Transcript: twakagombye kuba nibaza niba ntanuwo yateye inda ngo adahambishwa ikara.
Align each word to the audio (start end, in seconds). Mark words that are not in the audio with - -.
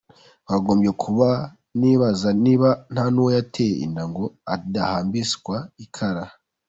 twakagombye 0.43 0.91
kuba 1.03 1.29
nibaza 1.79 2.29
niba 2.43 2.69
ntanuwo 2.93 3.29
yateye 3.37 3.73
inda 3.85 4.03
ngo 4.09 4.23
adahambishwa 4.55 5.55
ikara. 5.85 6.23